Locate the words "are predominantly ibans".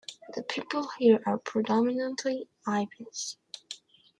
1.27-3.37